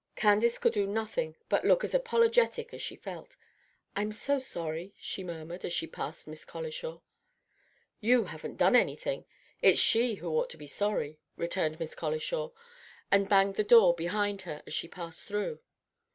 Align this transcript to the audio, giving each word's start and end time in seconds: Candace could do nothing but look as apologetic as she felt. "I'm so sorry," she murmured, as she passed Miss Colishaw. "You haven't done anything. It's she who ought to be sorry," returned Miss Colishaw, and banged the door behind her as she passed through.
Candace 0.15 0.57
could 0.57 0.73
do 0.73 0.87
nothing 0.87 1.37
but 1.47 1.63
look 1.63 1.83
as 1.83 1.93
apologetic 1.93 2.73
as 2.73 2.81
she 2.81 2.95
felt. 2.95 3.37
"I'm 3.95 4.11
so 4.11 4.39
sorry," 4.39 4.95
she 4.99 5.23
murmured, 5.23 5.63
as 5.63 5.73
she 5.73 5.85
passed 5.85 6.27
Miss 6.27 6.43
Colishaw. 6.43 7.01
"You 7.99 8.23
haven't 8.23 8.57
done 8.57 8.75
anything. 8.75 9.25
It's 9.61 9.79
she 9.79 10.15
who 10.15 10.29
ought 10.29 10.49
to 10.49 10.57
be 10.57 10.65
sorry," 10.65 11.19
returned 11.37 11.79
Miss 11.79 11.93
Colishaw, 11.93 12.49
and 13.11 13.29
banged 13.29 13.57
the 13.57 13.63
door 13.63 13.93
behind 13.93 14.41
her 14.41 14.63
as 14.65 14.73
she 14.73 14.87
passed 14.87 15.27
through. 15.27 15.59